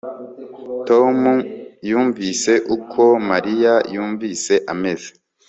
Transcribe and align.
Tom 0.87 1.17
yumvise 1.89 2.51
uko 2.75 3.03
Mariya 3.29 3.73
yumvise 3.93 4.53
ameze 4.73 5.09